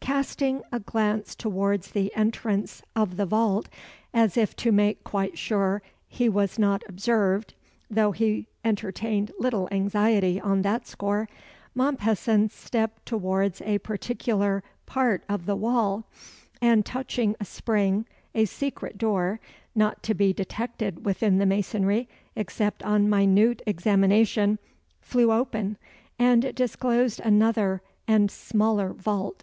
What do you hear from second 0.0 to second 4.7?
Casting a glance towards the entrance of the vault as if to